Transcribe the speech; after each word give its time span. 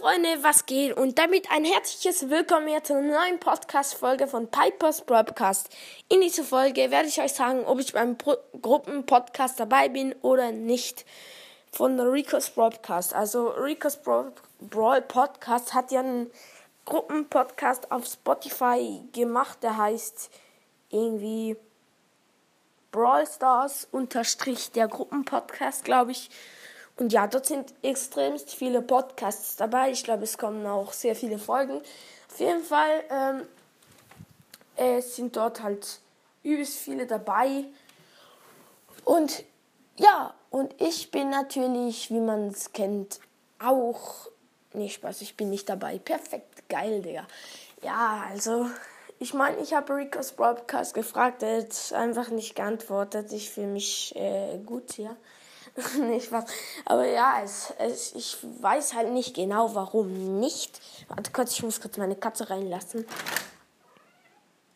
Freunde, 0.00 0.42
was 0.42 0.64
geht? 0.64 0.96
Und 0.96 1.18
damit 1.18 1.50
ein 1.50 1.66
herzliches 1.66 2.30
Willkommen 2.30 2.68
hier 2.68 2.82
zur 2.82 3.02
neuen 3.02 3.38
Podcast-Folge 3.38 4.26
von 4.26 4.50
Pipers 4.50 5.02
Broadcast. 5.02 5.68
In 6.08 6.22
dieser 6.22 6.42
Folge 6.42 6.90
werde 6.90 7.08
ich 7.08 7.20
euch 7.20 7.34
sagen, 7.34 7.66
ob 7.66 7.78
ich 7.80 7.92
beim 7.92 8.16
Pro 8.16 8.38
Gruppenpodcast 8.62 9.60
dabei 9.60 9.90
bin 9.90 10.14
oder 10.22 10.52
nicht. 10.52 11.04
Von 11.70 12.00
Rico's 12.00 12.48
Broadcast. 12.48 13.12
Also 13.12 13.48
Rico's 13.48 13.98
Brawl 13.98 15.02
Podcast 15.02 15.74
hat 15.74 15.92
ja 15.92 16.00
einen 16.00 16.30
Gruppenpodcast 16.86 17.92
auf 17.92 18.06
Spotify 18.06 19.02
gemacht, 19.12 19.62
der 19.62 19.76
heißt 19.76 20.30
irgendwie 20.88 21.58
Brawl 22.90 23.26
Stars 23.26 23.86
unterstrich 23.92 24.72
der 24.72 24.88
Gruppenpodcast, 24.88 25.84
glaube 25.84 26.12
ich. 26.12 26.30
Und 27.00 27.14
ja, 27.14 27.26
dort 27.26 27.46
sind 27.46 27.72
extremst 27.80 28.54
viele 28.54 28.82
Podcasts 28.82 29.56
dabei. 29.56 29.90
Ich 29.90 30.04
glaube, 30.04 30.24
es 30.24 30.36
kommen 30.36 30.66
auch 30.66 30.92
sehr 30.92 31.16
viele 31.16 31.38
Folgen. 31.38 31.80
Auf 32.30 32.38
jeden 32.38 32.62
Fall 32.62 33.02
ähm, 33.10 33.48
es 34.76 35.16
sind 35.16 35.34
dort 35.34 35.62
halt 35.62 36.00
übelst 36.42 36.76
viele 36.76 37.06
dabei. 37.06 37.64
Und 39.04 39.44
ja, 39.96 40.34
und 40.50 40.74
ich 40.80 41.10
bin 41.10 41.30
natürlich, 41.30 42.10
wie 42.10 42.20
man 42.20 42.48
es 42.48 42.72
kennt, 42.72 43.20
auch. 43.58 44.28
Nee, 44.72 44.88
Spaß, 44.88 45.22
ich 45.22 45.36
bin 45.36 45.50
nicht 45.50 45.68
dabei. 45.68 45.98
Perfekt, 45.98 46.68
geil, 46.68 47.02
Digga. 47.02 47.26
Ja, 47.82 48.24
also, 48.30 48.66
ich 49.18 49.34
meine, 49.34 49.58
ich 49.58 49.74
habe 49.74 49.96
Ricos 49.96 50.32
Broadcast 50.32 50.94
gefragt, 50.94 51.42
er 51.42 51.62
hat 51.62 51.92
einfach 51.92 52.28
nicht 52.28 52.54
geantwortet. 52.54 53.32
Ich 53.32 53.50
fühle 53.50 53.68
mich 53.68 54.14
äh, 54.16 54.58
gut 54.64 54.92
hier. 54.92 55.16
nicht 56.00 56.32
was. 56.32 56.44
Aber 56.84 57.06
ja, 57.06 57.40
es, 57.42 57.72
es, 57.78 58.14
ich 58.14 58.36
weiß 58.60 58.94
halt 58.94 59.12
nicht 59.12 59.34
genau, 59.34 59.74
warum 59.74 60.40
nicht. 60.40 60.80
Warte 61.08 61.30
kurz, 61.32 61.52
ich 61.52 61.62
muss 61.62 61.80
kurz 61.80 61.96
meine 61.96 62.16
Katze 62.16 62.50
reinlassen. 62.50 63.06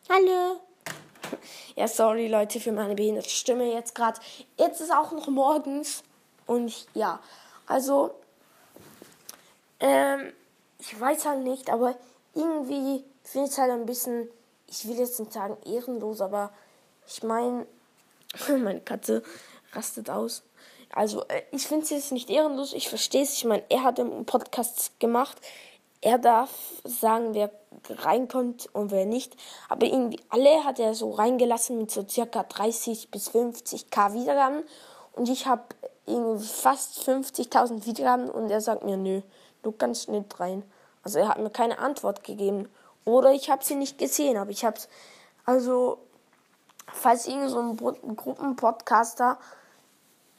Hallo. 0.09 0.61
Ja, 1.77 1.89
sorry 1.89 2.29
Leute 2.29 2.61
für 2.61 2.71
meine 2.71 2.95
behinderte 2.95 3.31
Stimme 3.31 3.73
jetzt 3.73 3.97
gerade. 3.97 4.21
Jetzt 4.57 4.81
ist 4.81 4.93
auch 4.93 5.11
noch 5.11 5.27
morgens. 5.27 6.05
Und 6.47 6.87
ja, 6.95 7.19
also, 7.67 8.15
ähm, 9.81 10.33
ich 10.79 11.01
weiß 11.01 11.25
halt 11.25 11.41
nicht, 11.41 11.71
aber 11.71 11.97
irgendwie 12.35 13.03
finde 13.25 13.47
ich 13.47 13.53
es 13.53 13.59
halt 13.59 13.73
ein 13.73 13.87
bisschen, 13.87 14.29
ich 14.69 14.87
will 14.87 14.97
jetzt 14.99 15.19
nicht 15.19 15.33
sagen 15.33 15.57
ehrenlos, 15.65 16.21
aber 16.21 16.53
ich 17.09 17.23
meine, 17.23 17.67
meine 18.49 18.81
Katze 18.81 19.23
rastet 19.73 20.11
aus. 20.11 20.43
Also, 20.95 21.25
äh, 21.25 21.43
ich 21.51 21.67
finde 21.67 21.85
es 21.85 21.91
jetzt 21.91 22.13
nicht 22.13 22.31
ehrenlos, 22.31 22.73
ich 22.73 22.89
verstehe 22.89 23.23
es. 23.23 23.35
Ich 23.35 23.45
meine, 23.45 23.65
er 23.69 23.83
hat 23.83 23.99
im 23.99 24.25
Podcast 24.25 24.99
gemacht. 25.01 25.37
Er 26.01 26.19
darf 26.19 26.51
sagen, 26.85 27.35
wer 27.35 27.51
reinkommt 27.89 28.69
und 28.73 28.91
wer 28.91 29.05
nicht. 29.05 29.37
Aber 29.69 29.87
irgendwie 29.87 30.21
alle 30.29 30.65
hat 30.65 30.79
er 30.79 30.95
so 30.95 31.11
reingelassen 31.11 31.79
mit 31.79 31.91
so 31.91 32.07
circa 32.07 32.45
30 32.45 33.11
bis 33.11 33.31
50k 33.31 34.15
Wiedergaben. 34.15 34.63
Und 35.13 35.29
ich 35.29 35.47
habe 35.47 35.63
irgendwie 36.07 36.45
fast 36.45 37.09
50.000 37.09 37.87
Wiedergaben 37.87 38.31
und 38.31 38.51
er 38.51 38.61
sagt 38.61 38.85
mir, 38.85 38.97
nö, 38.97 39.23
du 39.63 39.73
kannst 39.73 40.09
nicht 40.09 40.39
rein. 40.39 40.63
Also 41.03 41.19
er 41.19 41.29
hat 41.29 41.39
mir 41.39 41.51
keine 41.51 41.79
Antwort 41.79 42.23
gegeben. 42.23 42.69
Oder 43.05 43.33
ich 43.33 43.51
habe 43.51 43.65
sie 43.65 43.75
nicht 43.75 43.99
gesehen, 43.99 44.37
aber 44.37 44.51
ich 44.51 44.65
habe 44.65 44.77
es. 44.77 44.89
Also, 45.47 45.99
falls 46.93 47.27
irgend 47.27 47.51
so 47.51 47.59
ein 47.59 48.17
Gruppenpodcaster 48.17 49.39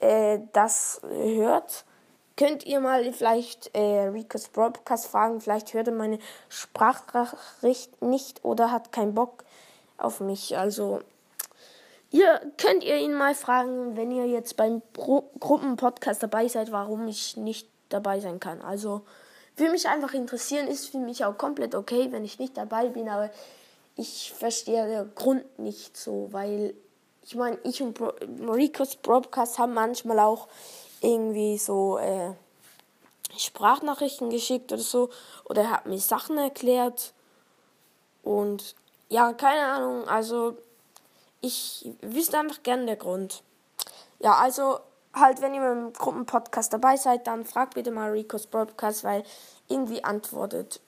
äh, 0.06 0.40
das 0.54 1.02
hört, 1.04 1.86
könnt 2.38 2.66
ihr 2.66 2.80
mal 2.80 3.12
vielleicht 3.14 3.74
äh, 3.76 4.08
Rico's 4.08 4.50
Broadcast 4.50 5.08
fragen. 5.08 5.42
Vielleicht 5.42 5.74
hört 5.74 5.88
er 5.88 5.94
meine 5.94 6.20
Sprachnachricht 6.50 8.02
nicht 8.02 8.44
oder 8.44 8.72
hat 8.72 8.92
keinen 8.92 9.16
Bock 9.16 9.44
auf 9.98 10.20
mich. 10.20 10.58
Also, 10.58 11.02
ihr 12.12 12.40
könnt 12.58 12.84
ihr 12.84 12.98
ihn 12.98 13.14
mal 13.14 13.36
fragen, 13.36 13.96
wenn 13.96 14.12
ihr 14.12 14.28
jetzt 14.28 14.58
beim 14.58 14.82
Pro 14.94 15.30
Gruppenpodcast 15.40 16.22
dabei 16.22 16.48
seid, 16.48 16.72
warum 16.72 17.08
ich 17.08 17.38
nicht 17.38 17.70
dabei 17.90 18.20
sein 18.20 18.40
kann. 18.40 18.62
Also, 18.62 19.02
würde 19.56 19.72
mich 19.72 19.88
einfach 19.88 20.14
interessieren, 20.14 20.68
ist 20.68 20.90
für 20.90 20.98
mich 20.98 21.24
auch 21.24 21.38
komplett 21.38 21.76
okay, 21.76 22.12
wenn 22.12 22.26
ich 22.26 22.40
nicht 22.40 22.58
dabei 22.58 22.90
bin, 22.90 23.08
aber 23.08 23.32
ich 23.96 24.34
verstehe 24.38 24.86
den 24.88 25.16
Grund 25.16 25.58
nicht 25.58 25.96
so, 25.96 26.28
weil 26.32 26.76
ich 27.26 27.36
meine, 27.36 27.58
ich 27.64 27.82
und 27.82 27.96
Bro 27.96 28.14
Ricos 28.52 28.98
Broadcast 28.98 29.58
haben 29.58 29.74
manchmal 29.74 30.20
auch 30.20 30.48
irgendwie 31.02 31.58
so 31.58 31.98
äh, 31.98 32.34
Sprachnachrichten 33.36 34.30
geschickt 34.30 34.72
oder 34.72 34.82
so. 34.82 35.10
Oder 35.46 35.64
er 35.64 35.72
hat 35.72 35.86
mir 35.88 35.98
Sachen 36.00 36.38
erklärt. 36.38 37.14
Und 38.24 38.76
ja, 39.10 39.34
keine 39.34 39.66
Ahnung. 39.66 40.08
Also, 40.08 40.56
ich 41.42 41.90
wüsste 42.02 42.38
einfach 42.38 42.62
gerne 42.62 42.86
der 42.86 42.96
Grund. 42.96 43.42
Ja, 44.20 44.36
also 44.36 44.80
halt, 45.14 45.42
wenn 45.42 45.56
ihr 45.56 45.62
beim 45.62 45.94
Gruppenpodcast 45.94 46.74
dabei 46.74 46.96
seid, 46.96 47.26
dann 47.26 47.44
fragt 47.44 47.74
bitte 47.74 47.90
mal 47.90 48.12
Ricos 48.12 48.46
Broadcast, 48.46 49.04
weil 49.04 49.24
irgendwie 49.68 50.04
antwortet 50.04 50.80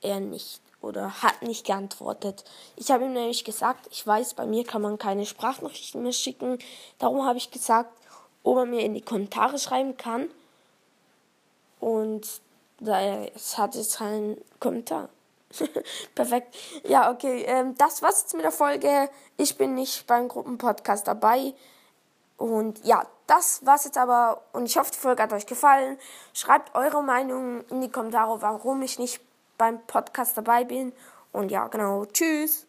er 0.00 0.18
nicht 0.18 0.60
oder 0.80 1.22
hat 1.22 1.42
nicht 1.42 1.66
geantwortet. 1.66 2.44
Ich 2.76 2.90
habe 2.90 3.04
ihm 3.04 3.12
nämlich 3.12 3.44
gesagt, 3.44 3.88
ich 3.90 4.06
weiß, 4.06 4.34
bei 4.34 4.46
mir 4.46 4.64
kann 4.64 4.82
man 4.82 4.98
keine 4.98 5.26
Sprachnachrichten 5.26 6.02
mehr 6.02 6.12
schicken. 6.12 6.58
Darum 6.98 7.26
habe 7.26 7.38
ich 7.38 7.50
gesagt, 7.50 7.90
ob 8.42 8.58
er 8.58 8.66
mir 8.66 8.80
in 8.80 8.94
die 8.94 9.02
Kommentare 9.02 9.58
schreiben 9.58 9.96
kann. 9.96 10.28
Und 11.80 12.26
es 12.80 13.58
hat 13.58 13.74
jetzt 13.74 13.98
keinen 13.98 14.40
Kommentar. 14.58 15.08
Perfekt. 16.14 16.56
Ja, 16.84 17.10
okay. 17.10 17.42
Ähm, 17.46 17.74
das 17.76 18.02
war's 18.02 18.22
jetzt 18.22 18.34
mit 18.34 18.44
der 18.44 18.52
Folge. 18.52 19.10
Ich 19.36 19.56
bin 19.58 19.74
nicht 19.74 20.06
beim 20.06 20.28
Gruppenpodcast 20.28 21.06
dabei. 21.06 21.54
Und 22.36 22.82
ja, 22.84 23.06
das 23.26 23.64
war's 23.66 23.84
jetzt 23.84 23.98
aber. 23.98 24.42
Und 24.52 24.66
ich 24.66 24.78
hoffe, 24.78 24.92
die 24.92 24.98
Folge 24.98 25.22
hat 25.22 25.32
euch 25.32 25.46
gefallen. 25.46 25.98
Schreibt 26.32 26.74
eure 26.74 27.02
Meinung 27.02 27.64
in 27.68 27.80
die 27.80 27.90
Kommentare, 27.90 28.40
warum 28.40 28.80
ich 28.82 28.98
nicht 28.98 29.20
beim 29.60 29.86
Podcast 29.86 30.36
dabei 30.38 30.64
bin. 30.64 30.92
Und 31.32 31.50
ja, 31.50 31.68
genau. 31.68 32.06
Tschüss. 32.06 32.66